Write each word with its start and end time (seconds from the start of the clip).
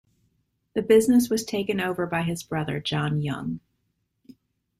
The 0.73 0.81
business 0.81 1.29
was 1.29 1.43
taken 1.43 1.79
over 1.79 2.07
by 2.07 2.23
his 2.23 2.41
brother 2.41 2.79
John 2.79 3.21
Young. 3.21 3.59